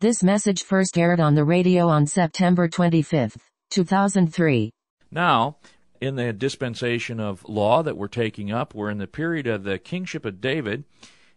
[0.00, 3.36] This message first aired on the radio on September 25,
[3.68, 4.70] 2003.
[5.10, 5.56] Now,
[6.00, 9.76] in the dispensation of law that we're taking up, we're in the period of the
[9.76, 10.84] kingship of David.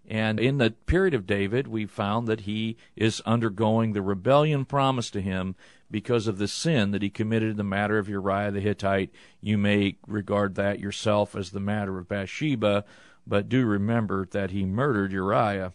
[0.08, 5.14] And in the period of David, we found that he is undergoing the rebellion promised
[5.14, 5.56] to him
[5.90, 9.10] because of the sin that he committed in the matter of Uriah the Hittite.
[9.40, 12.86] You may regard that yourself as the matter of Bathsheba,
[13.26, 15.74] but do remember that he murdered Uriah.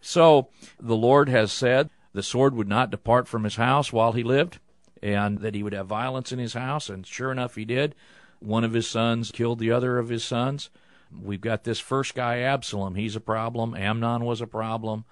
[0.00, 0.48] So
[0.80, 4.60] the Lord has said the sword would not depart from his house while he lived,
[5.02, 7.94] and that he would have violence in his house, and sure enough, he did.
[8.38, 10.70] One of his sons killed the other of his sons.
[11.12, 12.94] We've got this first guy, Absalom.
[12.94, 13.74] He's a problem.
[13.74, 15.04] Amnon was a problem.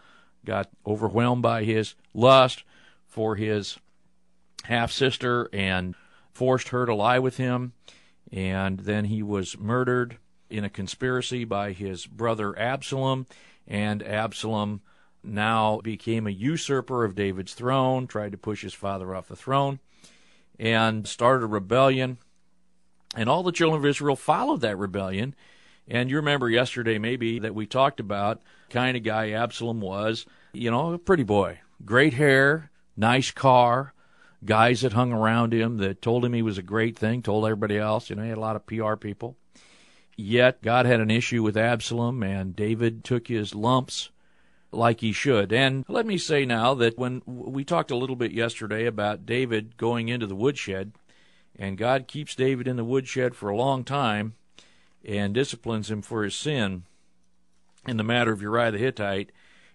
[0.45, 2.65] Got overwhelmed by his lust
[3.07, 3.79] for his
[4.65, 5.95] half sister and
[6.32, 7.73] forced her to lie with him.
[8.32, 10.19] And then he was murdered
[10.51, 13.27] in a conspiracy by his brother Absalom.
[13.66, 14.80] And Absalom
[15.25, 19.79] now became a usurper of David's throne, tried to push his father off the throne,
[20.59, 22.19] and started a rebellion.
[23.15, 25.35] And all the children of Israel followed that rebellion.
[25.88, 30.27] And you remember yesterday, maybe, that we talked about kind of guy Absalom was.
[30.52, 33.93] You know, a pretty boy, great hair, nice car,
[34.45, 37.79] guys that hung around him that told him he was a great thing, told everybody
[37.79, 38.11] else.
[38.11, 39.37] You know, he had a lot of PR people.
[40.16, 44.11] Yet God had an issue with Absalom, and David took his lumps
[44.73, 45.52] like he should.
[45.52, 49.76] And let me say now that when we talked a little bit yesterday about David
[49.76, 50.92] going into the woodshed,
[51.56, 54.34] and God keeps David in the woodshed for a long time
[55.04, 56.84] and disciplines him for his sin
[57.87, 59.30] in the matter of Uriah the Hittite.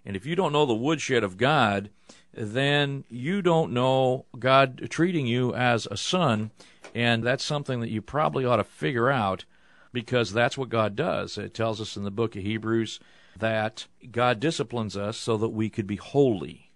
[0.06, 1.90] And if you don't know the woodshed of God,
[2.34, 6.52] then you don't know God treating you as a son.
[6.96, 9.46] And that's something that you probably ought to figure out
[9.92, 11.38] because that's what God does.
[11.38, 13.00] It tells us in the book of Hebrews
[13.40, 16.72] that God disciplines us so that we could be holy.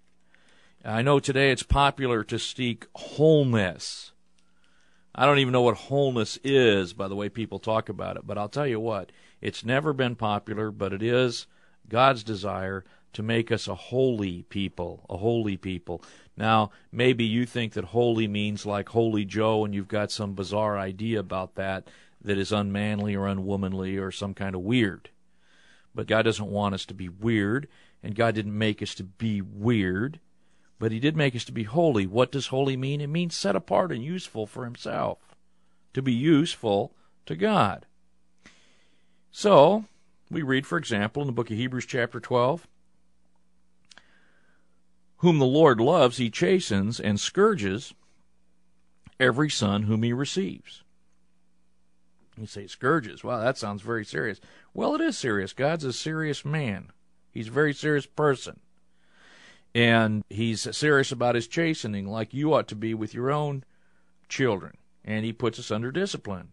[0.83, 4.11] I know today it's popular to seek wholeness.
[5.13, 8.37] I don't even know what wholeness is by the way people talk about it, but
[8.37, 9.11] I'll tell you what,
[9.41, 11.47] it's never been popular, but it is
[11.87, 16.03] God's desire to make us a holy people, a holy people.
[16.37, 20.77] Now, maybe you think that holy means like Holy Joe and you've got some bizarre
[20.79, 21.87] idea about that
[22.23, 25.09] that is unmanly or unwomanly or some kind of weird.
[25.93, 27.67] But God doesn't want us to be weird,
[28.01, 30.19] and God didn't make us to be weird,
[30.79, 32.07] but He did make us to be holy.
[32.07, 33.01] What does holy mean?
[33.01, 35.19] It means set apart and useful for Himself,
[35.93, 36.93] to be useful
[37.25, 37.85] to God.
[39.31, 39.85] So,
[40.29, 42.67] we read, for example, in the book of Hebrews, chapter 12,
[45.17, 47.93] Whom the Lord loves, He chastens and scourges
[49.19, 50.83] every son whom He receives.
[52.37, 53.23] You say scourges.
[53.23, 54.39] Wow, that sounds very serious.
[54.73, 55.53] Well, it is serious.
[55.53, 56.91] God's a serious man.
[57.31, 58.59] He's a very serious person.
[59.73, 63.63] And he's serious about his chastening, like you ought to be with your own
[64.27, 64.77] children.
[65.03, 66.49] And he puts us under discipline.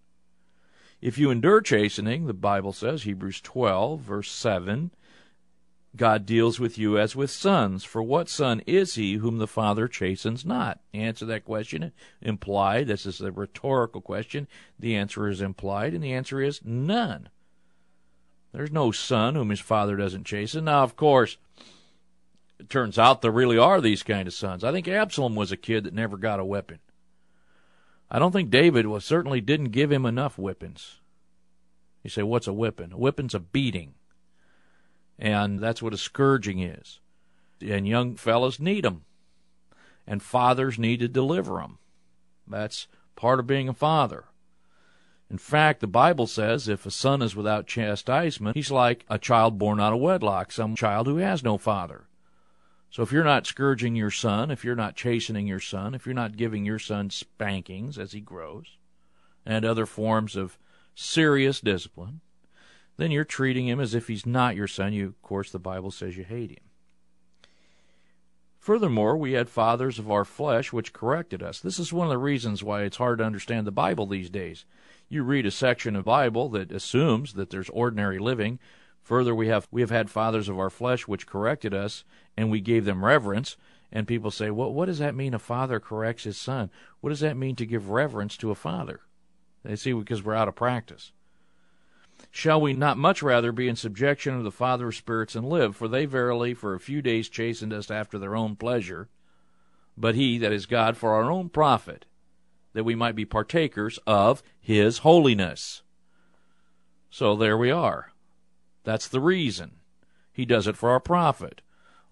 [1.00, 4.90] If you endure chastening, the Bible says, Hebrews 12, verse 7,
[5.96, 7.82] God deals with you as with sons.
[7.84, 10.80] For what son is he whom the Father chastens not?
[10.92, 12.86] Answer that question implied.
[12.86, 14.46] This is a rhetorical question.
[14.78, 17.30] The answer is implied, and the answer is none.
[18.52, 20.64] There's no son whom his father doesn't chasten.
[20.64, 21.36] Now, of course,
[22.58, 24.64] it turns out there really are these kind of sons.
[24.64, 26.78] I think Absalom was a kid that never got a weapon.
[28.10, 30.96] I don't think David was certainly didn't give him enough whippings.
[32.02, 32.92] You say, what's a whipping?
[32.92, 33.94] A whipping's a beating.
[35.18, 37.00] And that's what a scourging is.
[37.60, 39.04] And young fellows need them.
[40.06, 41.78] And fathers need to deliver them.
[42.46, 42.86] That's
[43.16, 44.26] part of being a father.
[45.30, 49.58] In fact, the Bible says if a son is without chastisement, he's like a child
[49.58, 52.06] born out of wedlock, some child who has no father.
[52.90, 56.14] So if you're not scourging your son, if you're not chastening your son, if you're
[56.14, 58.78] not giving your son spankings as he grows,
[59.44, 60.58] and other forms of
[60.94, 62.22] serious discipline,
[62.98, 64.92] then you're treating him as if he's not your son.
[64.92, 66.58] You, of course, the Bible says you hate him.
[68.58, 71.60] Furthermore, we had fathers of our flesh which corrected us.
[71.60, 74.66] This is one of the reasons why it's hard to understand the Bible these days.
[75.08, 78.58] You read a section of Bible that assumes that there's ordinary living.
[79.00, 82.04] Further, we have we have had fathers of our flesh which corrected us,
[82.36, 83.56] and we gave them reverence.
[83.90, 85.32] And people say, "Well, what does that mean?
[85.32, 86.70] A father corrects his son?
[87.00, 89.00] What does that mean to give reverence to a father?"
[89.62, 91.12] They see because we're out of practice.
[92.30, 95.76] Shall we not much rather be in subjection of the Father of spirits and live?
[95.76, 99.08] For they verily for a few days chastened us after their own pleasure,
[99.96, 102.04] but he, that is God, for our own profit,
[102.74, 105.82] that we might be partakers of his holiness.
[107.10, 108.12] So there we are.
[108.84, 109.76] That's the reason.
[110.32, 111.62] He does it for our profit.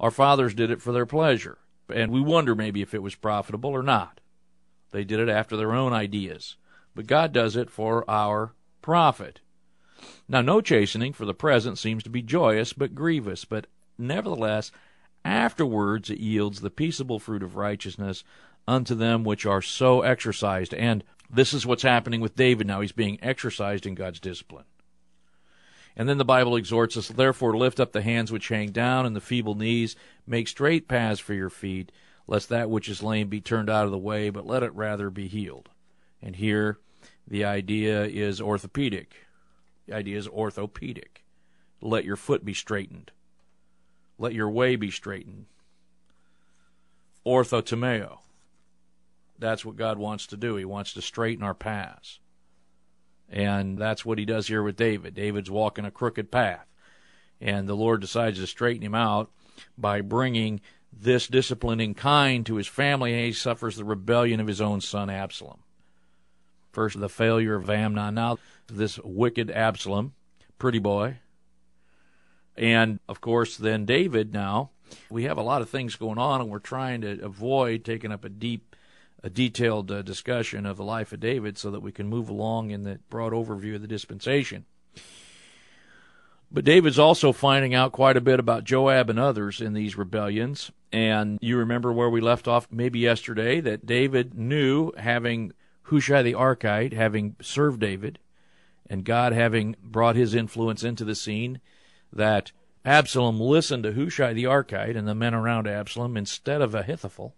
[0.01, 1.59] Our fathers did it for their pleasure.
[1.89, 4.21] And we wonder maybe if it was profitable or not.
[4.91, 6.57] They did it after their own ideas.
[6.95, 9.41] But God does it for our profit.
[10.29, 13.45] Now, no chastening for the present seems to be joyous, but grievous.
[13.45, 14.73] But nevertheless,
[15.25, 18.25] afterwards it yields the peaceable fruit of righteousness
[18.67, 20.75] unto them which are so exercised.
[20.75, 22.81] And this is what's happening with David now.
[22.81, 24.65] He's being exercised in God's discipline.
[25.97, 29.17] And then the Bible exhorts us, therefore lift up the hands which hang down and
[29.17, 29.97] the feeble knees,
[30.27, 31.91] make straight paths for your feet,
[32.27, 35.09] lest that which is lame be turned out of the way, but let it rather
[35.09, 35.71] be healed.
[36.21, 36.79] And here
[37.27, 39.26] the idea is orthopedic.
[39.87, 41.25] The idea is orthopedic.
[41.81, 43.13] Let your foot be straightened.
[44.19, 45.47] Let your way be straightened.
[47.25, 48.19] Orthotomeo.
[49.39, 50.57] That's what God wants to do.
[50.57, 52.21] He wants to straighten our paths.
[53.29, 55.15] And that's what he does here with David.
[55.15, 56.67] David's walking a crooked path.
[57.41, 59.31] And the Lord decides to straighten him out
[59.77, 60.61] by bringing
[60.93, 65.11] this disciplining kind to his family, and he suffers the rebellion of his own son
[65.11, 65.59] Absalom.
[66.77, 68.17] First, the failure of Amnon.
[68.17, 68.37] Now,
[68.67, 70.13] this wicked Absalom,
[70.59, 71.21] pretty boy.
[72.55, 74.73] And, of course, then David now.
[75.09, 78.27] We have a lot of things going on, and we're trying to avoid taking up
[78.27, 78.77] a deep
[79.23, 82.73] a detailed uh, discussion of the life of David so that we can move along
[82.73, 84.67] in the broad overview of the dispensation.
[86.53, 90.71] But David's also finding out quite a bit about Joab and others in these rebellions.
[90.93, 95.53] And you remember where we left off maybe yesterday that David knew, having
[95.87, 98.19] Hushai the Archite, having served David,
[98.89, 101.61] and God having brought his influence into the scene,
[102.13, 102.53] that
[102.85, 107.35] Absalom listened to Hushai the Archite and the men around Absalom instead of Ahithophel.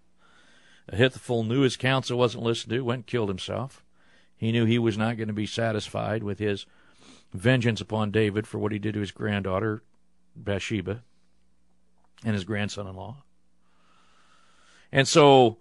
[0.90, 3.84] Ahithophel knew his counsel wasn't listened to, went and killed himself.
[4.36, 6.66] He knew he was not going to be satisfied with his
[7.32, 9.82] vengeance upon David for what he did to his granddaughter,
[10.36, 11.02] Bathsheba,
[12.24, 13.24] and his grandson in law.
[14.92, 15.58] And so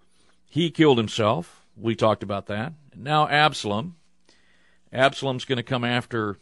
[0.48, 1.66] he killed himself.
[1.78, 2.72] We talked about that.
[2.96, 3.96] Now Absalom.
[4.92, 6.38] Absalom's going to come after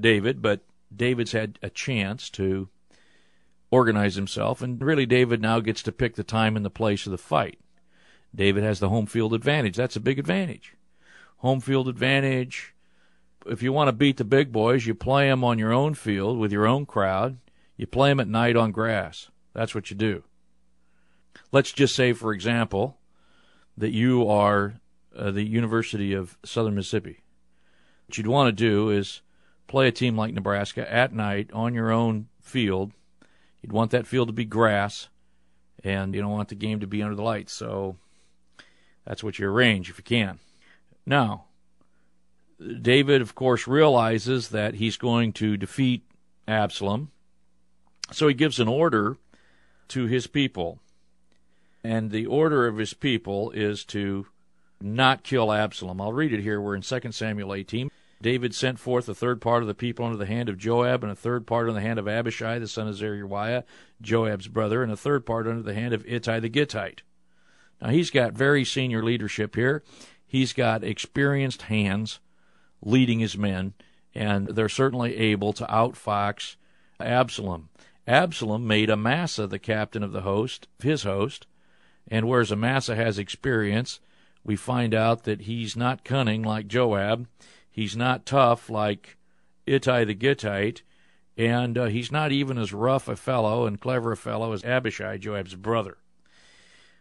[0.00, 0.60] David, but
[0.94, 2.68] David's had a chance to
[3.70, 7.12] organize himself, and really David now gets to pick the time and the place of
[7.12, 7.58] the fight.
[8.34, 9.76] David has the home field advantage.
[9.76, 10.74] That's a big advantage.
[11.38, 12.74] Home field advantage.
[13.46, 16.38] If you want to beat the big boys, you play them on your own field
[16.38, 17.38] with your own crowd.
[17.76, 19.30] You play them at night on grass.
[19.52, 20.24] That's what you do.
[21.52, 22.98] Let's just say, for example,
[23.76, 24.80] that you are
[25.16, 27.22] uh, the University of Southern Mississippi.
[28.06, 29.22] What you'd want to do is
[29.66, 32.92] play a team like Nebraska at night on your own field.
[33.62, 35.08] You'd want that field to be grass,
[35.82, 37.52] and you don't want the game to be under the lights.
[37.52, 37.96] So
[39.04, 40.38] that's what you arrange if you can.
[41.04, 41.44] Now,
[42.80, 46.02] David, of course, realizes that he's going to defeat
[46.48, 47.10] Absalom.
[48.12, 49.16] So he gives an order
[49.88, 50.78] to his people.
[51.86, 54.26] And the order of his people is to
[54.80, 56.00] not kill Absalom.
[56.00, 56.60] I'll read it here.
[56.60, 57.92] We're in 2 Samuel 18.
[58.20, 61.12] David sent forth a third part of the people under the hand of Joab, and
[61.12, 63.62] a third part under the hand of Abishai, the son of Zeruiah,
[64.02, 67.02] Joab's brother, and a third part under the hand of Ittai the Gittite.
[67.80, 69.84] Now, he's got very senior leadership here.
[70.26, 72.18] He's got experienced hands
[72.82, 73.74] leading his men,
[74.12, 76.56] and they're certainly able to outfox
[76.98, 77.68] Absalom.
[78.08, 81.46] Absalom made Amasa the captain of the host, his host,
[82.08, 84.00] and whereas Amasa has experience,
[84.44, 87.26] we find out that he's not cunning like Joab,
[87.70, 89.16] he's not tough like
[89.66, 90.82] Ittai the Gittite,
[91.36, 95.18] and uh, he's not even as rough a fellow and clever a fellow as Abishai,
[95.18, 95.98] Joab's brother.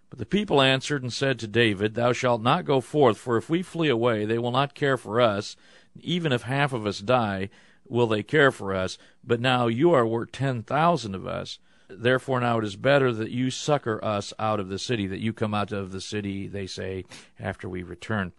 [0.09, 3.49] But the people answered and said to David, Thou shalt not go forth, for if
[3.49, 5.55] we flee away, they will not care for us.
[5.99, 7.49] Even if half of us die,
[7.87, 8.97] will they care for us?
[9.23, 11.59] But now you are worth ten thousand of us.
[11.89, 15.33] Therefore now it is better that you succor us out of the city, that you
[15.33, 17.05] come out of the city, they say,
[17.39, 18.33] after we return.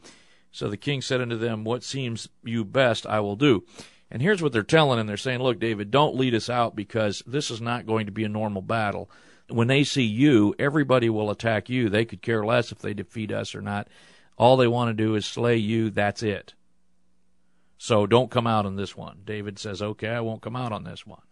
[0.51, 3.65] So the king said unto them, What seems you best, I will do.
[4.11, 5.07] And here's what they're telling him.
[5.07, 8.25] They're saying, Look, David, don't lead us out because this is not going to be
[8.25, 9.11] a normal battle
[9.49, 11.89] when they see you, everybody will attack you.
[11.89, 13.89] They could care less if they defeat us or not.
[14.37, 15.91] All they want to do is slay you.
[15.91, 16.55] That's it.
[17.79, 19.21] So don't come out on this one.
[19.25, 21.23] David says, Okay, I won't come out on this one.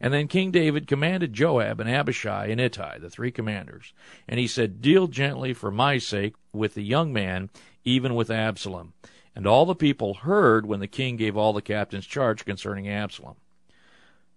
[0.00, 3.92] And then King David commanded Joab and Abishai and Ittai, the three commanders,
[4.28, 7.50] and he said, Deal gently for my sake with the young man,
[7.84, 8.92] even with Absalom.
[9.34, 13.36] And all the people heard when the king gave all the captains charge concerning Absalom.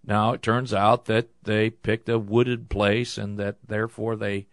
[0.04, 4.46] Now it turns out that they picked a wooded place, and that therefore they,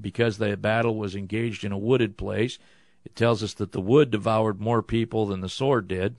[0.00, 2.58] because the battle was engaged in a wooded place,
[3.04, 6.16] it tells us that the wood devoured more people than the sword did.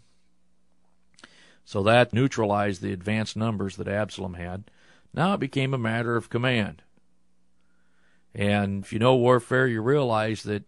[1.67, 4.71] So that neutralized the advanced numbers that Absalom had.
[5.13, 6.81] Now it became a matter of command.
[8.33, 10.63] And if you know warfare, you realize that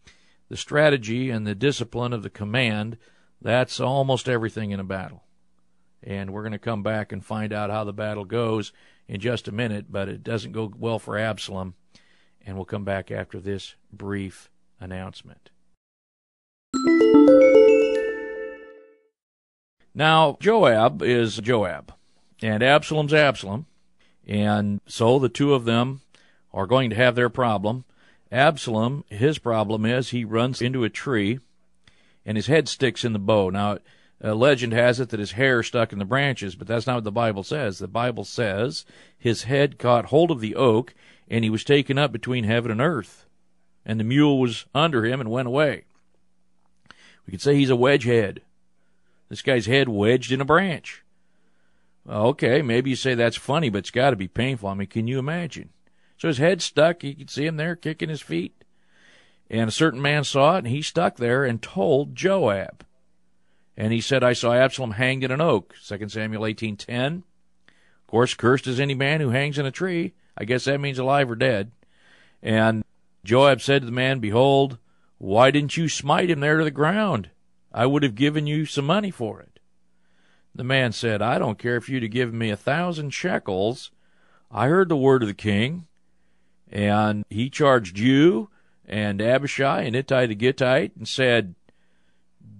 [0.50, 2.98] the strategy and the discipline of the command,
[3.42, 5.24] that's almost everything in a battle.
[6.04, 8.74] And we're going to come back and find out how the battle goes
[9.08, 11.76] in just a minute, but it doesn't go well for Absalom.
[12.46, 14.50] And we'll come back after this brief
[14.82, 15.50] announcement.
[20.00, 21.92] Now, Joab is Joab,
[22.42, 23.66] and Absalom's Absalom,
[24.26, 26.00] and so the two of them
[26.54, 27.84] are going to have their problem.
[28.32, 31.42] Absalom, his problem is he runs into a tree,
[32.26, 33.50] and his head sticks in the bow.
[33.50, 33.80] Now,
[34.22, 37.04] a legend has it that his hair stuck in the branches, but that's not what
[37.04, 37.80] the Bible says.
[37.80, 38.86] The Bible says
[39.18, 40.96] his head caught hold of the oak,
[41.30, 43.26] and he was taken up between heaven and earth,
[43.86, 45.84] and the mule was under him and went away.
[47.28, 48.44] We could say he's a wedge head.
[49.30, 51.04] This guy's head wedged in a branch.
[52.08, 54.70] Uh, okay, maybe you say that's funny, but it's got to be painful.
[54.70, 55.70] I mean, can you imagine?
[56.18, 57.04] So his head stuck.
[57.04, 58.64] You could see him there kicking his feet.
[59.50, 62.86] And a certain man saw it, and he stuck there and told Joab.
[63.78, 65.76] And he said, I saw Absalom hanged in an oak.
[65.88, 67.18] 2 Samuel 18.10.
[67.18, 67.24] Of
[68.08, 70.14] course, cursed is any man who hangs in a tree.
[70.38, 71.72] I guess that means alive or dead.
[72.42, 72.84] And
[73.24, 74.78] Joab said to the man, Behold,
[75.18, 77.30] why didn't you smite him there to the ground?
[77.72, 79.60] I would have given you some money for it.
[80.56, 83.92] The man said, I don't care if you'd have given me a thousand shekels.
[84.52, 85.88] I heard the word of the king,
[86.72, 88.50] and he charged you
[88.90, 91.54] and Abishai and Ittai the Gittite and said,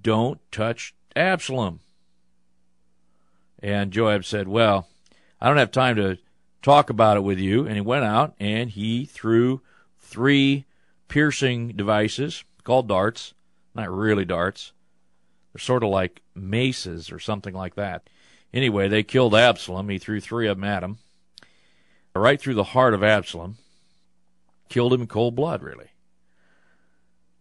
[0.02, 1.80] Don't touch Absalom.
[3.62, 4.88] And Joab said, Well,
[5.42, 6.20] I don't have time to
[6.62, 7.66] talk about it with you.
[7.66, 9.62] And he went out and he threw
[10.00, 10.66] three
[11.08, 13.34] piercing devices called darts,
[13.74, 14.72] not really darts,
[15.60, 18.10] they're sort of like maces or something like that.
[18.54, 19.90] Anyway, they killed Absalom.
[19.90, 21.00] He threw three of them at him,
[22.16, 23.58] right through the heart of Absalom.
[24.70, 25.90] Killed him in cold blood, really.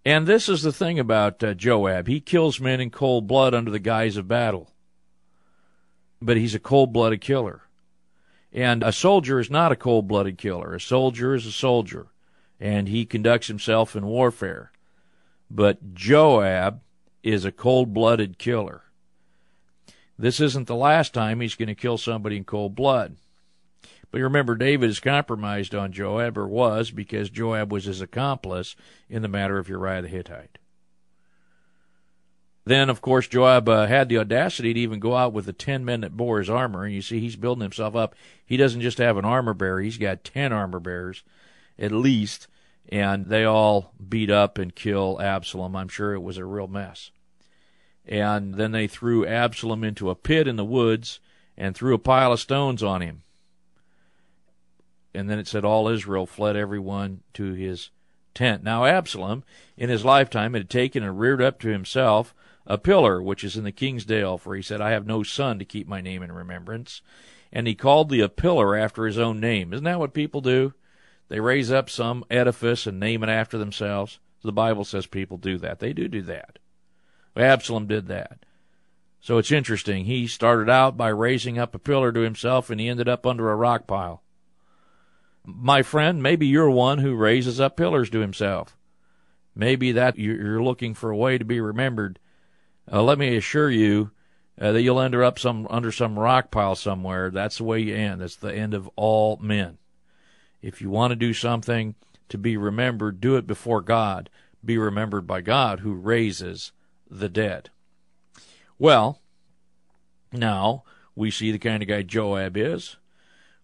[0.05, 2.09] And this is the thing about uh, Joab.
[2.09, 4.73] He kills men in cold blood under the guise of battle.
[6.21, 7.63] But he's a cold blooded killer.
[8.53, 10.75] And a soldier is not a cold blooded killer.
[10.75, 12.09] A soldier is a soldier.
[12.59, 14.73] And he conducts himself in warfare.
[15.51, 16.81] But Joab
[17.23, 18.83] is a cold blooded killer.
[20.19, 23.17] This isn't the last time he's going to kill somebody in cold blood.
[24.11, 28.75] But you remember, David is compromised on Joab, or was, because Joab was his accomplice
[29.09, 30.59] in the matter of Uriah the Hittite.
[32.65, 35.85] Then, of course, Joab uh, had the audacity to even go out with the ten
[35.85, 36.85] men that bore his armor.
[36.85, 38.15] And you see, he's building himself up.
[38.45, 41.23] He doesn't just have an armor bearer, he's got ten armor bearers,
[41.79, 42.49] at least
[42.89, 45.77] and they all beat up and kill Absalom.
[45.77, 47.11] I'm sure it was a real mess.
[48.07, 51.21] And then they threw Absalom into a pit in the woods
[51.57, 53.23] and threw a pile of stones on him.
[55.15, 57.91] And then it said all Israel fled everyone to his
[58.35, 58.63] tent.
[58.63, 59.45] Now Absalom,
[59.77, 62.35] in his lifetime, had taken and reared up to himself
[62.67, 65.59] a pillar which is in the king's dale, for he said, I have no son
[65.59, 67.03] to keep my name in remembrance.
[67.53, 69.73] And he called the a pillar after his own name.
[69.73, 70.75] Isn't that what people do?
[71.29, 74.19] They raise up some edifice and name it after themselves.
[74.43, 75.79] The Bible says people do that.
[75.79, 76.59] They do do that.
[77.37, 78.45] Absalom did that.
[79.21, 80.05] So it's interesting.
[80.05, 83.51] He started out by raising up a pillar to himself and he ended up under
[83.51, 84.23] a rock pile.
[85.45, 88.77] My friend, maybe you're one who raises up pillars to himself.
[89.55, 92.19] Maybe that you're looking for a way to be remembered.
[92.91, 94.13] Uh, let me assure you
[94.61, 97.31] uh, that you'll end up some under some rock pile somewhere.
[97.31, 98.21] That's the way you end.
[98.21, 99.79] That's the end of all men.
[100.61, 101.95] If you want to do something
[102.29, 104.29] to be remembered, do it before God.
[104.65, 106.73] Be remembered by God who raises
[107.09, 107.71] the dead.
[108.79, 109.21] Well,
[110.33, 110.85] now
[111.15, 112.97] we see the kind of guy Joab is.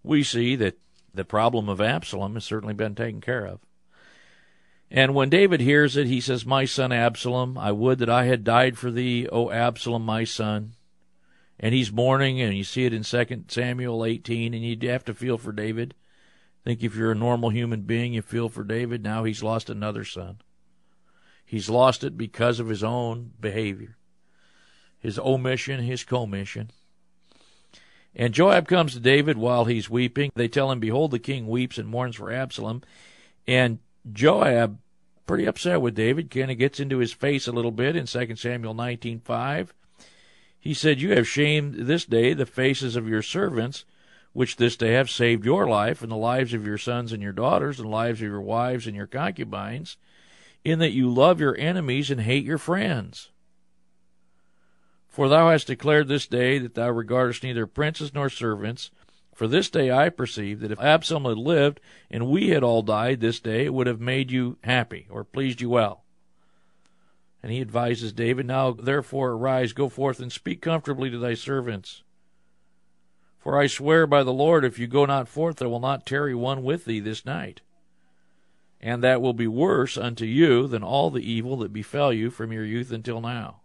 [0.03, 0.79] We see that
[1.13, 3.61] the problem of Absalom has certainly been taken care of.
[4.91, 8.45] And when David hears it, he says, My son Absalom, I would that I had
[8.45, 10.75] died for thee, O Absalom, my son.
[11.59, 15.15] And he's mourning, and you see it in 2 Samuel 18, and you have to
[15.15, 15.95] feel for David
[16.65, 19.03] think if you're a normal human being, you feel for David.
[19.03, 20.39] Now he's lost another son.
[21.45, 23.97] He's lost it because of his own behavior,
[24.99, 26.71] his omission, his commission.
[28.17, 30.31] And Joab comes to David while he's weeping.
[30.35, 32.83] They tell him, Behold, the king weeps and mourns for Absalom.
[33.47, 33.81] And
[34.11, 34.79] Joab,
[35.27, 38.37] pretty upset with David, kind of gets into his face a little bit in 2
[38.37, 39.69] Samuel 19.5.
[40.59, 43.85] He said, You have shamed this day the faces of your servants
[44.35, 47.33] which this day have saved your life and the lives of your sons and your
[47.33, 49.97] daughters and the lives of your wives and your concubines,
[50.65, 53.31] in that you love your enemies and hate your friends.
[55.09, 58.91] For thou hast declared this day that thou regardest neither princes nor servants,
[59.35, 63.21] For this day I perceive that if Absalom had lived and we had all died
[63.21, 66.05] this day, it would have made you happy or pleased you well.
[67.43, 72.04] And he advises David, Now therefore arise, go forth, and speak comfortably to thy servants.
[73.45, 76.35] For I swear by the Lord, if you go not forth, I will not tarry
[76.35, 77.61] one with thee this night.
[78.81, 82.53] And that will be worse unto you than all the evil that befell you from
[82.53, 83.61] your youth until now.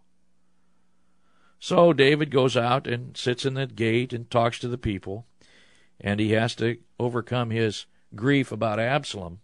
[1.58, 5.26] So David goes out and sits in the gate and talks to the people
[6.00, 9.40] and he has to overcome his grief about Absalom.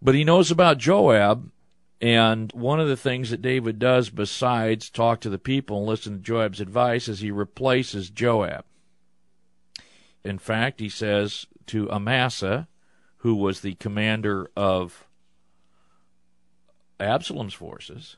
[0.00, 1.50] But he knows about Joab,
[2.00, 6.14] and one of the things that David does besides talk to the people and listen
[6.14, 8.64] to Joab's advice is he replaces Joab.
[10.24, 12.68] In fact, he says to Amasa,
[13.18, 15.06] who was the commander of
[16.98, 18.16] Absalom's forces,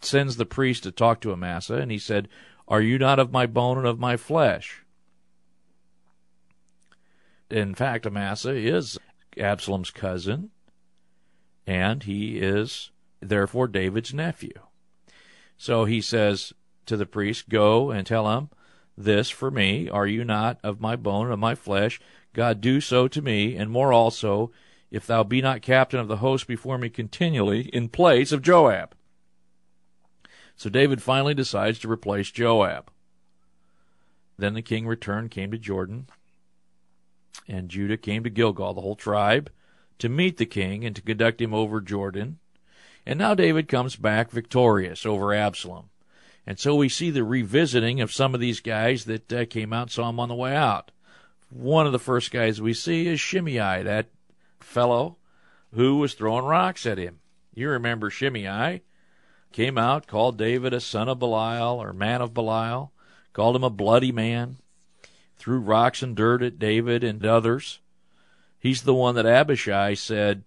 [0.00, 2.28] sends the priest to talk to Amasa, and he said,
[2.66, 4.82] Are you not of my bone and of my flesh?
[7.52, 8.98] in fact, Amasa is
[9.36, 10.50] Absalom's cousin,
[11.66, 12.91] and he is
[13.22, 14.52] therefore David's nephew.
[15.56, 16.52] So he says
[16.86, 18.50] to the priest, Go and tell him
[18.96, 19.88] this for me.
[19.88, 22.00] Are you not of my bone and of my flesh?
[22.32, 24.50] God, do so to me, and more also,
[24.90, 28.94] if thou be not captain of the host before me continually, in place of Joab.
[30.56, 32.90] So David finally decides to replace Joab.
[34.38, 36.08] Then the king returned, came to Jordan,
[37.48, 39.50] and Judah came to Gilgal, the whole tribe,
[39.98, 42.38] to meet the king and to conduct him over Jordan.
[43.04, 45.90] And now David comes back victorious over Absalom.
[46.46, 49.90] And so we see the revisiting of some of these guys that uh, came out
[49.90, 50.90] saw him on the way out.
[51.50, 54.08] One of the first guys we see is Shimei, that
[54.60, 55.16] fellow
[55.74, 57.20] who was throwing rocks at him.
[57.54, 58.82] You remember Shimei
[59.52, 62.92] came out, called David a son of Belial or man of Belial,
[63.32, 64.56] called him a bloody man
[65.42, 67.80] threw rocks and dirt at David and others.
[68.60, 70.44] He's the one that Abishai said,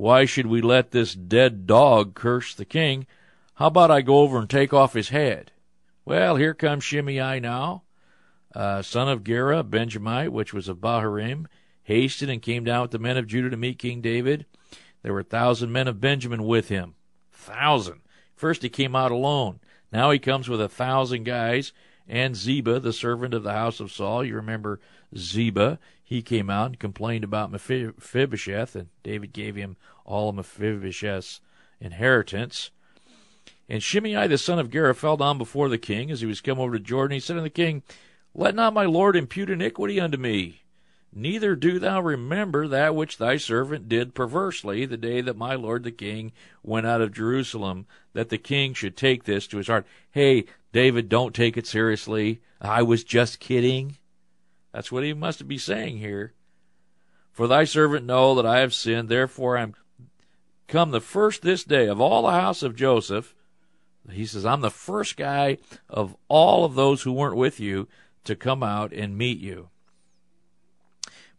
[0.00, 3.06] Why should we let this dead dog curse the king?
[3.56, 5.52] How about I go over and take off his head?
[6.06, 7.82] Well, here comes Shimei now,
[8.54, 11.44] uh, son of Gera, Benjamite, which was of Bahurim,
[11.82, 14.46] hasted and came down with the men of Judah to meet King David.
[15.02, 16.94] There were a thousand men of Benjamin with him.
[17.30, 18.00] Thousand.
[18.34, 19.60] First he came out alone.
[19.92, 21.74] Now he comes with a thousand guys
[22.08, 24.24] and Ziba, the servant of the house of Saul.
[24.24, 24.80] You remember
[25.16, 25.78] Ziba.
[26.02, 31.40] He came out and complained about Mephibosheth, and David gave him all Mephibosheth's
[31.80, 32.70] inheritance.
[33.68, 36.58] And Shimei the son of Gera fell down before the king as he was come
[36.58, 37.14] over to Jordan.
[37.14, 37.82] He said unto the king,
[38.34, 40.62] Let not my lord impute iniquity unto me,
[41.12, 45.84] neither do thou remember that which thy servant did perversely the day that my lord
[45.84, 46.32] the king
[46.62, 49.86] went out of Jerusalem, that the king should take this to his heart.
[50.10, 52.40] Hey, David, don't take it seriously.
[52.60, 53.96] I was just kidding.
[54.72, 56.34] That's what he must be saying here.
[57.32, 59.74] For thy servant know that I have sinned, therefore I am
[60.70, 63.34] come the first this day of all the house of Joseph.
[64.10, 67.88] He says, I'm the first guy of all of those who weren't with you
[68.24, 69.68] to come out and meet you.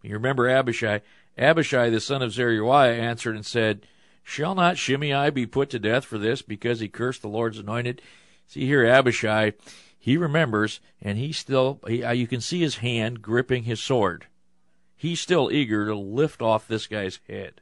[0.04, 1.02] You remember Abishai.
[1.38, 3.88] Abishai, the son of Zeruiah, answered and said,
[4.24, 8.02] Shall not Shimei be put to death for this, because he cursed the Lord's anointed?
[8.48, 9.54] See here, Abishai,
[9.98, 14.28] he remembers, and he still, he, uh, you can see his hand gripping his sword.
[14.96, 17.62] He's still eager to lift off this guy's head.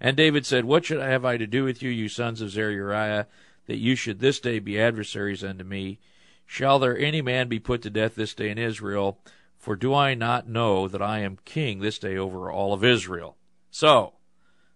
[0.00, 2.50] And David said, What should I have I to do with you, you sons of
[2.50, 3.26] Zeruiah,
[3.66, 5.98] that you should this day be adversaries unto me?
[6.46, 9.20] Shall there any man be put to death this day in Israel?
[9.56, 13.36] For do I not know that I am king this day over all of Israel?
[13.70, 14.14] So,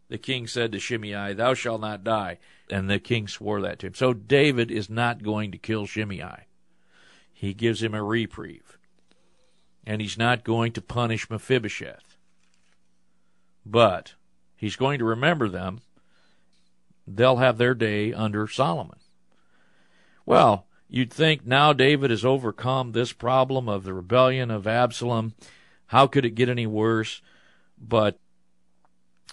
[0.09, 2.39] the king said to Shimei, Thou shalt not die.
[2.71, 3.95] And the king swore that to him.
[3.95, 6.47] So David is not going to kill Shimei.
[7.33, 8.79] He gives him a reprieve.
[9.87, 12.17] And he's not going to punish Mephibosheth.
[13.67, 14.15] But
[14.65, 15.83] he's going to remember them.
[17.07, 18.99] They'll have their day under Solomon.
[20.25, 25.35] Well, you'd think now David has overcome this problem of the rebellion of Absalom.
[25.89, 27.21] How could it get any worse?
[27.79, 28.19] But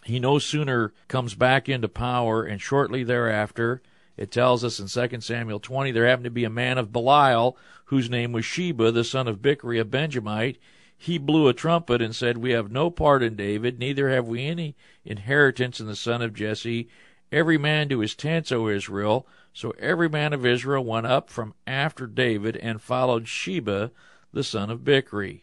[0.04, 3.82] he no sooner comes back into power, and shortly thereafter,
[4.18, 7.58] it tells us in 2 Samuel 20, there happened to be a man of Belial,
[7.86, 10.58] whose name was Sheba, the son of Bichri, a Benjamite.
[11.04, 14.46] He blew a trumpet and said, We have no part in David, neither have we
[14.46, 16.90] any inheritance in the son of Jesse.
[17.32, 19.26] Every man to his tents, O Israel.
[19.52, 23.90] So every man of Israel went up from after David and followed Sheba,
[24.32, 25.42] the son of Bichri.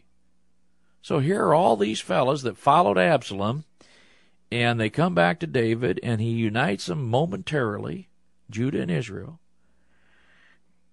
[1.01, 3.65] So here are all these fellows that followed Absalom
[4.49, 8.07] and they come back to David, and he unites them momentarily,
[8.49, 9.41] Judah and Israel.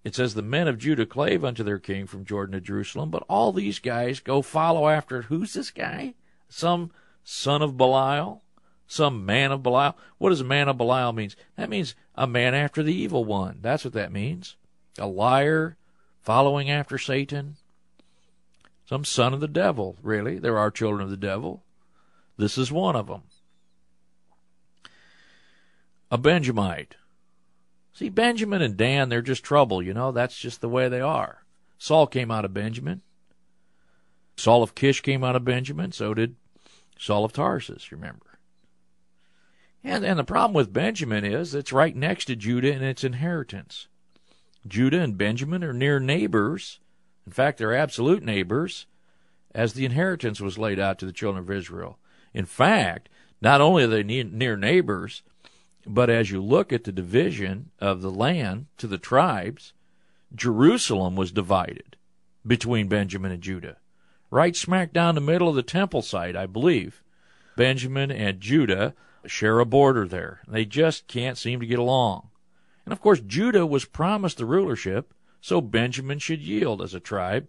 [0.07, 3.25] It says the men of Judah clave unto their king from Jordan to Jerusalem, but
[3.27, 6.13] all these guys go follow after who's this guy?
[6.47, 6.91] Some
[7.25, 8.41] son of Belial?
[8.87, 9.97] Some man of Belial?
[10.17, 11.35] What does a man of Belial means?
[11.57, 13.59] That means a man after the evil one.
[13.61, 14.55] That's what that means.
[14.97, 15.75] A liar
[16.21, 17.57] following after Satan.
[18.85, 20.39] Some son of the devil, really.
[20.39, 21.63] There are children of the devil.
[22.37, 23.23] This is one of them.
[26.09, 26.95] A Benjamite.
[27.97, 30.11] See, Benjamin and Dan, they're just trouble, you know.
[30.11, 31.43] That's just the way they are.
[31.79, 33.01] Saul came out of Benjamin.
[34.35, 35.91] Saul of Kish came out of Benjamin.
[35.91, 36.35] So did
[36.99, 38.37] Saul of Tarsus, remember.
[39.83, 43.87] And, and the problem with Benjamin is it's right next to Judah and its inheritance.
[44.67, 46.79] Judah and Benjamin are near neighbors.
[47.25, 48.85] In fact, they're absolute neighbors
[49.55, 51.97] as the inheritance was laid out to the children of Israel.
[52.31, 53.09] In fact,
[53.41, 55.23] not only are they near neighbors,
[55.87, 59.73] but as you look at the division of the land to the tribes,
[60.35, 61.95] Jerusalem was divided
[62.45, 63.77] between Benjamin and Judah.
[64.29, 67.01] Right smack down the middle of the temple site, I believe.
[67.55, 68.93] Benjamin and Judah
[69.25, 70.41] share a border there.
[70.47, 72.29] They just can't seem to get along.
[72.85, 77.47] And of course, Judah was promised the rulership, so Benjamin should yield as a tribe.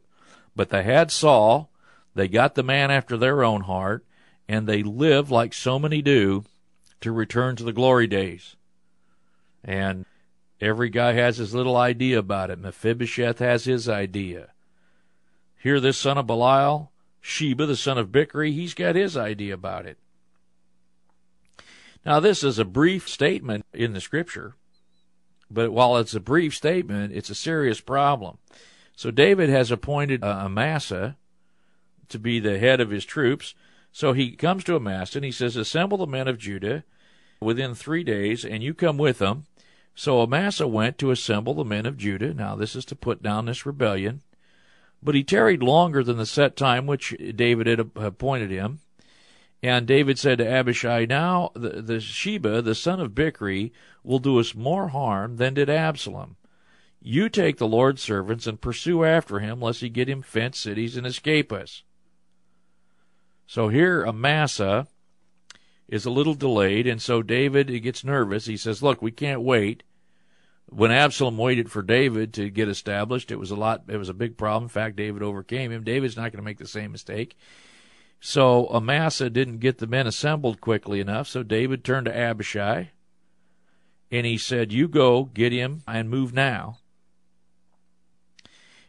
[0.55, 1.71] But they had Saul,
[2.15, 4.05] they got the man after their own heart,
[4.49, 6.45] and they live like so many do
[7.01, 8.57] to return to the glory days.
[9.65, 10.07] And
[10.61, 12.59] every guy has his little idea about it.
[12.59, 14.51] Mephibosheth has his idea.
[15.57, 19.87] Here, this son of Belial, Sheba, the son of Bichri, he's got his idea about
[19.87, 19.99] it.
[22.07, 24.55] Now, this is a brief statement in the scripture,
[25.51, 28.39] but while it's a brief statement, it's a serious problem.
[28.97, 31.17] So, David has appointed uh, Amasa
[32.09, 33.55] to be the head of his troops.
[33.99, 36.85] So he comes to Amasa and he says, Assemble the men of Judah
[37.41, 39.47] within three days, and you come with them.
[39.97, 42.33] So Amasa went to assemble the men of Judah.
[42.33, 44.23] Now, this is to put down this rebellion.
[45.03, 48.79] But he tarried longer than the set time which David had appointed him.
[49.65, 53.73] And David said to Abishai, Now the, the Sheba, the son of Bichri,
[54.05, 56.37] will do us more harm than did Absalom.
[57.03, 60.97] You take the Lord's servants and pursue after him, lest he get him fenced cities
[60.97, 61.83] and escape us.
[63.49, 64.87] So here Amasa
[65.89, 68.45] is a little delayed, and so David gets nervous.
[68.45, 69.85] He says, "Look, we can't wait."
[70.67, 73.85] When Absalom waited for David to get established, it was a lot.
[73.89, 74.65] It was a big problem.
[74.65, 75.83] In fact, David overcame him.
[75.83, 77.39] David's not going to make the same mistake.
[78.21, 81.27] So Amasa didn't get the men assembled quickly enough.
[81.27, 82.91] So David turned to Abishai,
[84.11, 86.81] and he said, "You go get him and move now."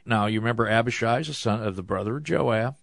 [0.06, 2.76] Now you remember Abishai is the son of the brother of Joab.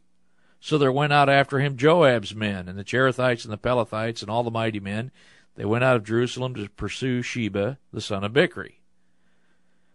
[0.66, 4.28] So there went out after him Joab's men, and the Cherethites and the Pelethites and
[4.28, 5.12] all the mighty men.
[5.54, 8.80] They went out of Jerusalem to pursue Sheba, the son of Bichri.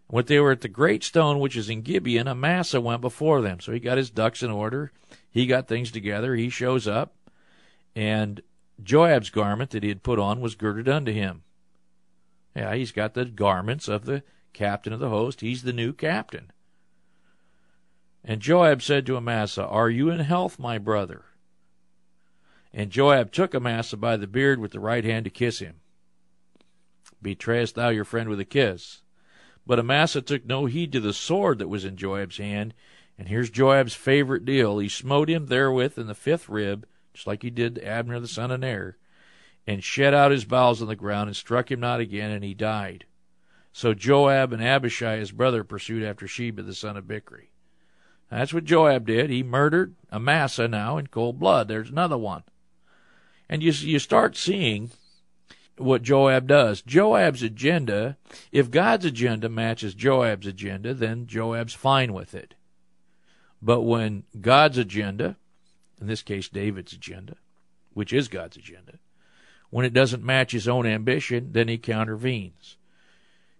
[0.07, 3.59] When they were at the great stone which is in Gibeon, Amasa went before them.
[3.59, 4.93] So he got his ducks in order.
[5.29, 6.35] He got things together.
[6.35, 7.17] He shows up,
[7.93, 8.39] and
[8.81, 11.43] Joab's garment that he had put on was girded unto him.
[12.55, 15.41] Yeah, he's got the garments of the captain of the host.
[15.41, 16.49] He's the new captain.
[18.23, 21.25] And Joab said to Amasa, Are you in health, my brother?
[22.73, 25.81] And Joab took Amasa by the beard with the right hand to kiss him.
[27.21, 29.01] Betrayest thou your friend with a kiss?
[29.65, 32.73] But Amasa took no heed to the sword that was in Joab's hand.
[33.17, 34.79] And here's Joab's favorite deal.
[34.79, 38.51] He smote him therewith in the fifth rib, just like he did Abner the son
[38.51, 38.97] of Ner,
[39.67, 42.55] and shed out his bowels on the ground, and struck him not again, and he
[42.55, 43.05] died.
[43.73, 47.50] So Joab and Abishai his brother pursued after Sheba the son of Bichri.
[48.31, 49.29] That's what Joab did.
[49.29, 51.67] He murdered Amasa now in cold blood.
[51.67, 52.43] There's another one.
[53.49, 54.91] And you, you start seeing
[55.77, 56.81] what Joab does.
[56.81, 58.17] Joab's agenda,
[58.53, 62.55] if God's agenda matches Joab's agenda, then Joab's fine with it.
[63.61, 65.35] But when God's agenda,
[65.99, 67.35] in this case David's agenda,
[67.93, 68.93] which is God's agenda,
[69.69, 72.77] when it doesn't match his own ambition, then he countervenes.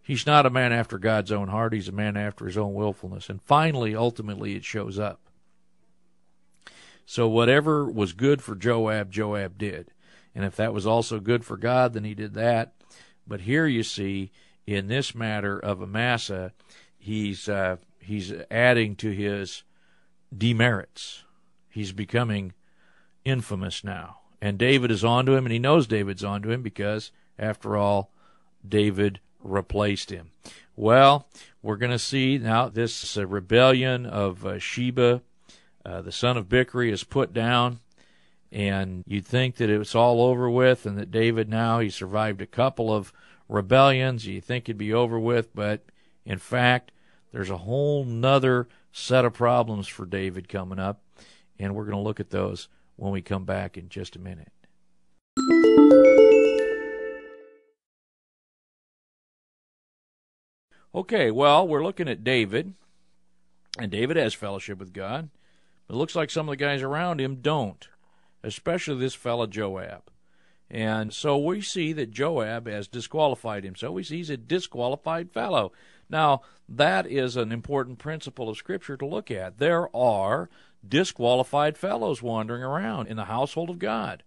[0.04, 1.74] He's not a man after God's own heart.
[1.74, 3.30] He's a man after his own willfulness.
[3.30, 5.20] And finally, ultimately, it shows up.
[7.06, 9.92] So whatever was good for Joab, Joab did.
[10.34, 12.74] And if that was also good for God, then he did that.
[13.28, 14.32] But here you see,
[14.66, 16.54] in this matter of Amasa,
[16.98, 19.64] he's uh, he's adding to his
[20.36, 21.24] demerits.
[21.70, 22.54] He's becoming
[23.26, 24.18] infamous now.
[24.42, 28.12] And David is onto him, and he knows David's onto him because, after all,
[28.68, 30.32] David replaced him.
[30.75, 31.27] Well,
[31.62, 35.21] we're going to see now this uh, rebellion of uh, Sheba,
[35.86, 37.80] uh, the son of Bichri, is put down,
[38.51, 42.41] and you'd think that it was all over with, and that David now he survived
[42.41, 43.13] a couple of
[43.47, 44.25] rebellions.
[44.25, 45.84] You think it'd be over with, but
[46.25, 46.91] in fact,
[47.32, 51.01] there's a whole nother set of problems for David coming up,
[51.60, 54.51] and we're going to look at those when we come back in just a minute.
[60.93, 62.73] Okay, well, we're looking at David,
[63.80, 65.30] and David has fellowship with God.
[65.88, 67.88] But It looks like some of the guys around him don't,
[68.43, 70.12] especially this fellow Joab.
[70.69, 73.93] And so we see that Joab has disqualified himself.
[73.93, 75.73] We see he's a disqualified fellow.
[76.10, 79.60] Now, that is an important principle of Scripture to look at.
[79.60, 80.49] There are
[80.88, 84.23] disqualified fellows wandering around in the household of God.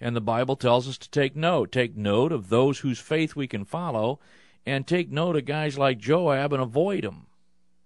[0.00, 1.70] And the Bible tells us to take note.
[1.70, 4.18] Take note of those whose faith we can follow,
[4.66, 7.26] and take note of guys like Joab and avoid them.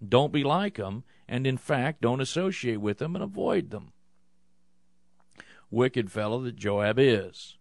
[0.06, 3.92] Don't be like them, and in fact, don't associate with them and avoid them.
[5.70, 7.56] Wicked fellow that Joab is.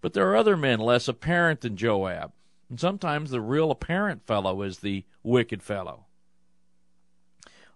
[0.00, 2.32] But there are other men less apparent than Joab.
[2.68, 6.06] And sometimes the real apparent fellow is the wicked fellow.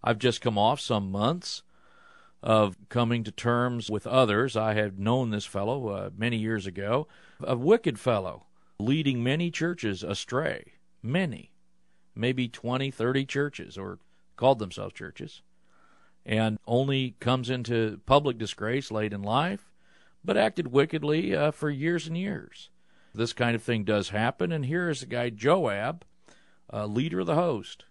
[0.03, 1.63] I've just come off some months
[2.43, 4.57] of coming to terms with others.
[4.57, 7.09] I had known this fellow uh, many years ago,
[7.43, 8.45] a wicked fellow,
[8.85, 10.73] leading many churches astray.
[11.03, 11.53] Many.
[12.15, 13.99] Maybe 20, 30 churches, or
[14.37, 15.43] called themselves churches.
[16.25, 19.73] And only comes into public disgrace late in life,
[20.25, 22.71] but acted wickedly uh, for years and years
[23.15, 24.53] this kind of thing does happen.
[24.53, 26.05] And here is the guy Joab,
[26.73, 27.85] uh, leader of the host,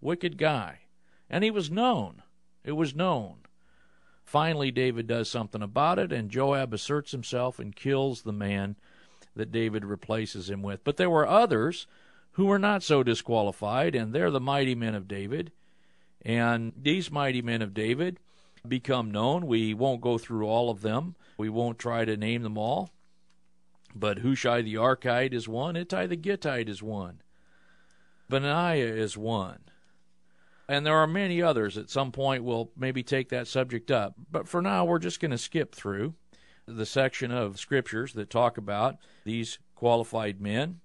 [0.00, 0.80] wicked guy,
[1.28, 2.22] and he was known.
[2.64, 3.38] It was known.
[4.24, 8.76] Finally, David does something about it, and Joab asserts himself and kills the man
[9.34, 10.84] that David replaces him with.
[10.84, 11.86] But there were others
[12.32, 15.52] who were not so disqualified, and they're the mighty men of David.
[16.24, 18.18] And these mighty men of David
[18.66, 19.46] become known.
[19.46, 21.16] We won't go through all of them.
[21.36, 22.90] We won't try to name them all.
[23.94, 27.20] But Hushai the Archite is one, Ittai the Gittite is one,
[28.28, 29.58] Benaiah is one.
[30.68, 31.76] And there are many others.
[31.76, 34.14] At some point, we'll maybe take that subject up.
[34.30, 36.14] But for now, we're just going to skip through
[36.66, 40.80] the section of scriptures that talk about these qualified men.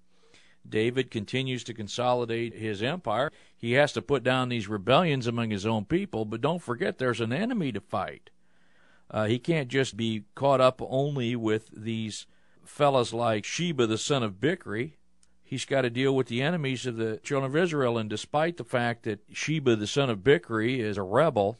[0.68, 3.32] David continues to consolidate his empire.
[3.56, 7.20] He has to put down these rebellions among his own people, but don't forget there's
[7.20, 8.30] an enemy to fight.
[9.10, 12.26] Uh, he can't just be caught up only with these
[12.64, 14.92] fellows like Sheba the son of Bichri,
[15.42, 17.96] he's got to deal with the enemies of the children of Israel.
[17.96, 21.56] And despite the fact that Sheba the son of Bichri is a rebel,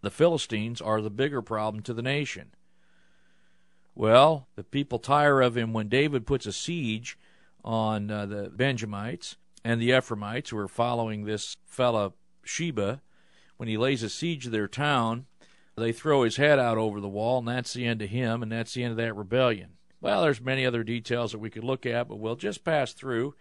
[0.00, 2.52] the Philistines are the bigger problem to the nation.
[3.98, 7.18] Well, the people tire of him when David puts a siege
[7.64, 12.12] on uh, the Benjamites and the Ephraimites who are following this fellow
[12.44, 13.00] Sheba.
[13.56, 15.24] When he lays a siege to their town,
[15.76, 18.52] they throw his head out over the wall, and that's the end of him, and
[18.52, 19.70] that's the end of that rebellion.
[20.02, 23.34] Well, there's many other details that we could look at, but we'll just pass through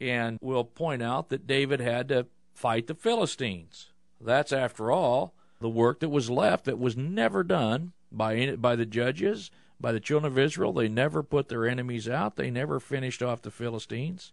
[0.00, 3.92] and we'll point out that David had to fight the Philistines.
[4.18, 8.86] That's, after all, the work that was left that was never done by by the
[8.86, 9.50] judges,
[9.82, 10.72] by the children of Israel.
[10.72, 12.36] They never put their enemies out.
[12.36, 14.32] They never finished off the Philistines.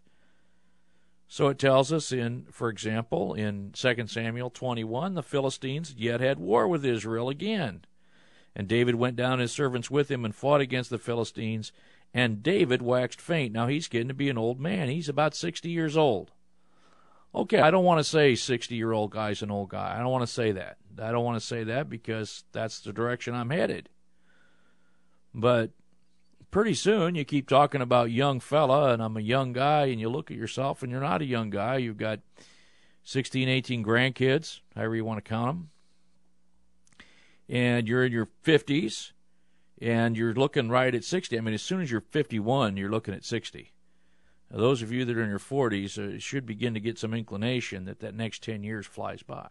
[1.28, 6.38] So it tells us in, for example, in 2 Samuel 21, the Philistines yet had
[6.38, 7.84] war with Israel again.
[8.56, 11.70] And David went down his servants with him and fought against the Philistines.
[12.12, 13.52] And David waxed faint.
[13.52, 14.88] Now he's getting to be an old man.
[14.88, 16.32] He's about 60 years old.
[17.32, 19.94] Okay, I don't want to say 60 year old guy's an old guy.
[19.94, 20.78] I don't want to say that.
[21.00, 23.88] I don't want to say that because that's the direction I'm headed.
[25.34, 25.70] But
[26.50, 30.08] pretty soon you keep talking about young fella and I'm a young guy and you
[30.08, 31.76] look at yourself and you're not a young guy.
[31.76, 32.20] You've got
[33.04, 35.70] 16, 18 grandkids, however you want to count them
[37.50, 39.10] and you're in your 50s
[39.82, 41.36] and you're looking right at 60.
[41.36, 43.72] I mean, as soon as you're 51, you're looking at 60.
[44.50, 47.12] Now, those of you that are in your 40s uh, should begin to get some
[47.12, 49.48] inclination that that next 10 years flies by.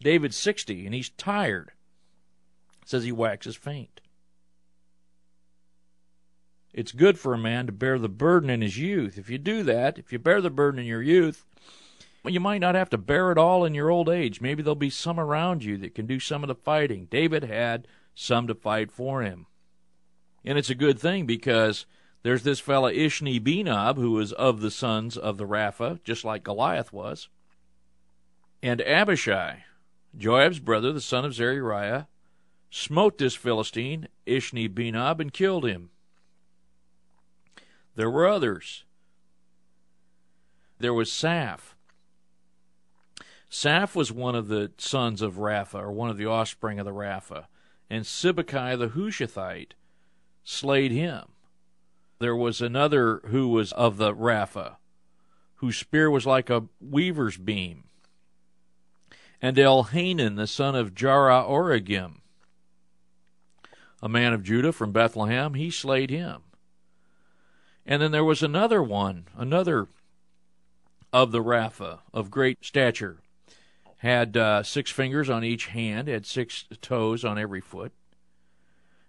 [0.00, 1.72] David's 60 and he's tired.
[2.90, 4.00] Says he waxes faint.
[6.74, 9.16] It's good for a man to bear the burden in his youth.
[9.16, 11.46] If you do that, if you bear the burden in your youth,
[12.24, 14.40] well, you might not have to bear it all in your old age.
[14.40, 17.06] Maybe there'll be some around you that can do some of the fighting.
[17.08, 19.46] David had some to fight for him.
[20.44, 21.86] And it's a good thing because
[22.24, 26.42] there's this fellow Ishni Benob who was of the sons of the Rapha, just like
[26.42, 27.28] Goliath was.
[28.64, 29.62] And Abishai,
[30.18, 32.08] Joab's brother, the son of Zeruiah,
[32.70, 35.90] smote this Philistine, Ishni Benob, and killed him.
[37.96, 38.84] There were others.
[40.78, 41.74] There was Saph,
[43.50, 46.92] Saph was one of the sons of Rapha, or one of the offspring of the
[46.92, 47.46] Rapha,
[47.90, 49.72] and Sibbecai the Hushathite
[50.44, 51.24] slayed him.
[52.20, 54.76] There was another who was of the Rapha,
[55.56, 57.84] whose spear was like a weaver's beam.
[59.42, 62.20] And Elhanan, the son of Jaare-Oregim,
[64.02, 66.42] a man of Judah from Bethlehem, he slayed him.
[67.86, 69.88] And then there was another one, another
[71.12, 73.18] of the Rapha of great stature,
[73.98, 77.92] had uh, six fingers on each hand, had six toes on every foot.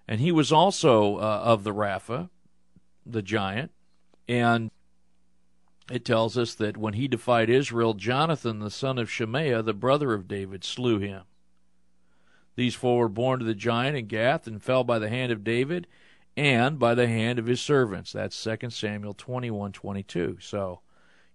[0.07, 2.29] And he was also uh, of the Rapha,
[3.05, 3.71] the giant.
[4.27, 4.71] And
[5.89, 10.13] it tells us that when he defied Israel, Jonathan, the son of Shemaiah, the brother
[10.13, 11.23] of David, slew him.
[12.55, 15.43] These four were born to the giant in Gath and fell by the hand of
[15.43, 15.87] David
[16.35, 18.11] and by the hand of his servants.
[18.11, 20.41] That's 2 Samuel 21:22.
[20.41, 20.81] So,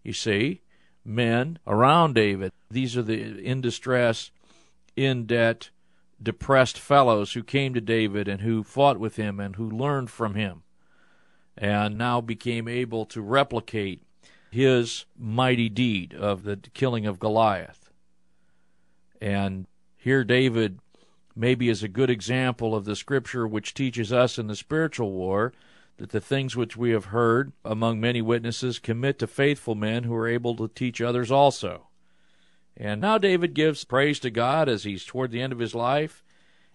[0.02, 0.62] you see,
[1.04, 4.30] men around David, these are the in distress,
[4.94, 5.70] in debt,
[6.22, 10.34] depressed fellows who came to David and who fought with him and who learned from
[10.34, 10.62] him
[11.56, 14.02] and now became able to replicate
[14.50, 17.90] his mighty deed of the killing of Goliath.
[19.20, 20.78] And here David
[21.36, 25.52] maybe is a good example of the scripture which teaches us in the spiritual war
[25.98, 30.14] that the things which we have heard among many witnesses commit to faithful men who
[30.14, 31.88] are able to teach others also.
[32.76, 36.22] And now David gives praise to God as he's toward the end of his life.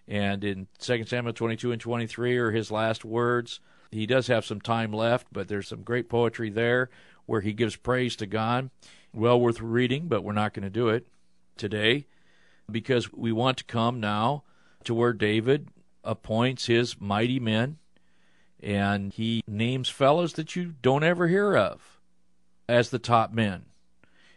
[0.08, 3.60] And in 2 Samuel 22 and 23 are his last words.
[3.92, 6.90] He does have some time left, but there's some great poetry there
[7.26, 8.72] where he gives praise to God.
[9.14, 11.08] Well worth reading, but we're not going to do it
[11.58, 12.08] today
[12.72, 14.44] because we want to come now
[14.86, 15.68] to where David
[16.04, 17.78] appoints his mighty men
[18.62, 22.00] and he names fellows that you don't ever hear of
[22.70, 23.66] as the top men.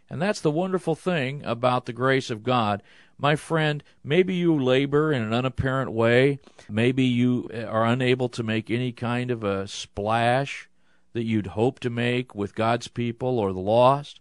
[0.09, 2.83] And that's the wonderful thing about the grace of God.
[3.17, 6.39] My friend, maybe you labor in an unapparent way.
[6.69, 10.69] Maybe you are unable to make any kind of a splash
[11.13, 14.19] that you'd hope to make with God's people or the lost.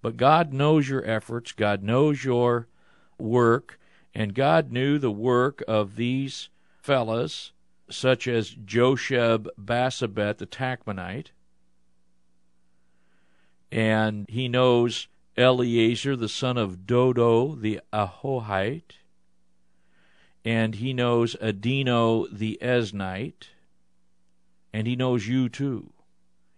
[0.00, 2.68] But God knows your efforts, God knows your
[3.18, 3.77] work,
[4.18, 6.48] and God knew the work of these
[6.82, 7.52] fellows,
[7.88, 11.28] such as Josheb Basshebeth the Tachmonite,
[13.70, 18.96] and He knows Eleazar the son of Dodo the Ahohite,
[20.44, 23.50] and He knows Adino the Eznite,
[24.72, 25.92] and He knows you too.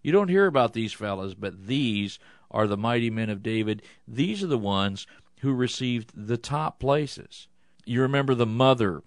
[0.02, 2.18] You don't hear about these fellows, but these
[2.50, 3.82] are the mighty men of David.
[4.08, 5.06] These are the ones
[5.40, 7.48] who received the top places.
[7.84, 9.02] You remember the mother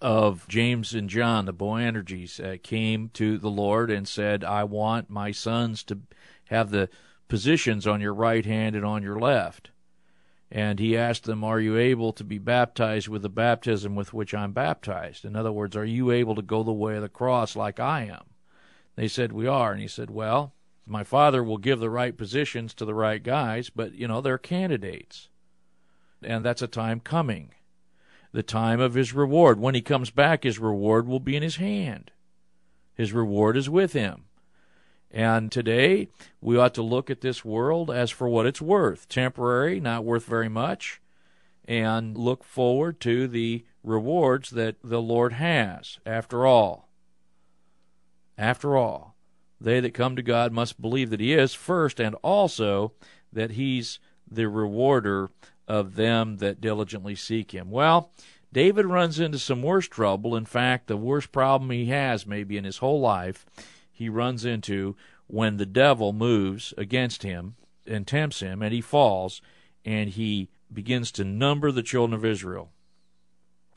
[0.00, 5.08] of James and John, the Boanerges, uh, came to the Lord and said, I want
[5.08, 6.00] my sons to
[6.46, 6.88] have the
[7.28, 9.70] positions on your right hand and on your left.
[10.50, 14.34] And he asked them, Are you able to be baptized with the baptism with which
[14.34, 15.24] I'm baptized?
[15.24, 18.02] In other words, are you able to go the way of the cross like I
[18.02, 18.24] am?
[18.96, 19.72] They said, We are.
[19.72, 20.52] And he said, Well,
[20.84, 24.36] my father will give the right positions to the right guys, but, you know, they're
[24.36, 25.28] candidates.
[26.24, 27.54] And that's a time coming.
[28.32, 29.60] The time of his reward.
[29.60, 32.10] When he comes back, his reward will be in his hand.
[32.94, 34.24] His reward is with him.
[35.10, 36.08] And today,
[36.40, 40.24] we ought to look at this world as for what it's worth temporary, not worth
[40.24, 41.02] very much,
[41.66, 45.98] and look forward to the rewards that the Lord has.
[46.06, 46.88] After all,
[48.38, 49.14] after all,
[49.60, 52.92] they that come to God must believe that He is first, and also
[53.32, 53.98] that He's
[54.30, 55.30] the rewarder
[55.68, 57.70] of them that diligently seek Him.
[57.70, 58.12] Well,
[58.52, 60.36] David runs into some worse trouble.
[60.36, 63.46] In fact, the worst problem he has, maybe in his whole life,
[63.90, 64.94] he runs into
[65.26, 67.54] when the devil moves against him
[67.86, 69.40] and tempts him, and he falls,
[69.84, 72.70] and he begins to number the children of Israel.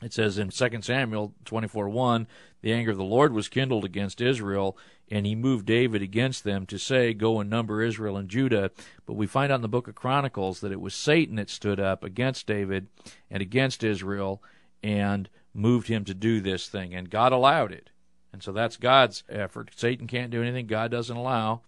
[0.06, 2.28] It says in 2 Samuel 24 1,
[2.62, 4.78] the anger of the Lord was kindled against Israel,
[5.10, 8.70] and he moved David against them to say, Go and number Israel and Judah.
[9.04, 11.80] But we find out in the book of Chronicles that it was Satan that stood
[11.80, 12.86] up against David
[13.32, 14.40] and against Israel
[14.80, 16.94] and moved him to do this thing.
[16.94, 17.90] And God allowed it.
[18.32, 19.72] And so that's God's effort.
[19.74, 21.62] Satan can't do anything God doesn't allow.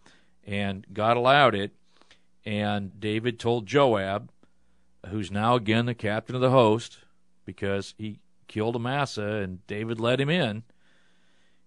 [0.47, 1.73] And God allowed it.
[2.45, 4.31] And David told Joab,
[5.09, 6.99] who's now again the captain of the host,
[7.45, 10.65] because he killed Amasa and David let him in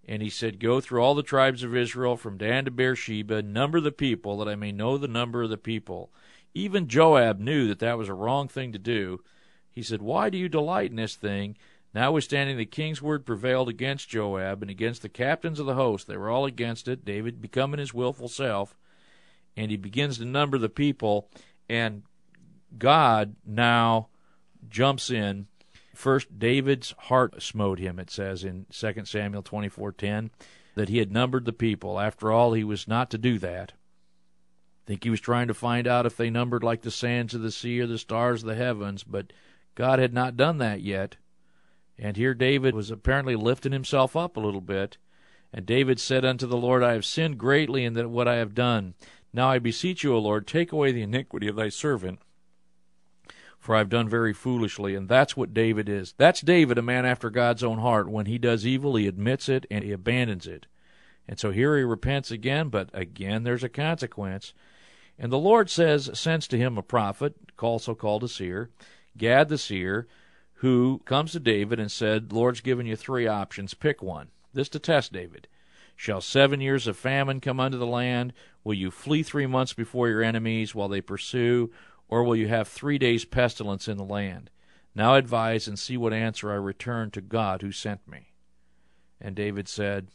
[0.08, 3.80] and he said, Go through all the tribes of Israel from Dan to Beersheba, number
[3.80, 6.12] the people, that I may know the number of the people.
[6.54, 9.22] Even Joab knew that that was a wrong thing to do.
[9.70, 11.56] He said, Why do you delight in this thing?
[11.94, 16.08] Notwithstanding the king's word prevailed against Joab and against the captains of the host.
[16.08, 18.76] They were all against it, David becoming his wilful self.
[19.56, 21.30] And he begins to number the people,
[21.70, 22.04] and
[22.78, 24.08] God now
[24.70, 25.48] jumps in
[26.02, 30.32] First, David's heart smote him, it says in 2 Samuel 24:10,
[30.74, 32.00] that he had numbered the people.
[32.00, 33.74] After all, he was not to do that.
[34.88, 37.52] Think he was trying to find out if they numbered like the sands of the
[37.52, 39.32] sea or the stars of the heavens, but
[39.76, 41.18] God had not done that yet.
[42.00, 44.98] And here David was apparently lifting himself up a little bit.
[45.54, 48.56] And David said unto the Lord, I have sinned greatly in that what I have
[48.56, 48.96] done.
[49.32, 52.22] Now I beseech you, O Lord, take away the iniquity of thy servant,
[53.62, 54.96] for I have done very foolishly.
[54.96, 56.14] And that's what David is.
[56.18, 58.10] That's David, a man after God's own heart.
[58.10, 60.66] When he does evil, he admits it and he abandons it.
[61.28, 64.54] And so here he repents again, but again there's a consequence.
[65.18, 68.72] And the Lord says, sends to him a prophet, also called a seer,
[69.16, 70.08] Gad the seer,
[70.56, 73.76] who comes to David and said, Lord's given you three options.
[73.76, 74.30] Pick one.
[74.54, 75.48] This to test David.
[75.96, 78.34] Shall seven years of famine come unto the land?
[78.64, 81.72] Will you flee three months before your enemies while they pursue?
[82.12, 84.52] Or will you have three days' pestilence in the land?
[84.94, 88.34] Now advise and see what answer I return to God who sent me.
[89.22, 90.10] And David said,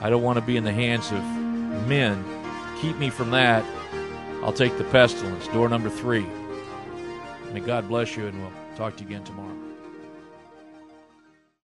[0.00, 1.22] I don't want to be in the hands of
[1.86, 2.24] men.
[2.80, 3.62] Keep me from that.
[4.42, 5.46] I'll take the pestilence.
[5.48, 6.24] Door number three.
[7.52, 9.59] May God bless you, and we'll talk to you again tomorrow.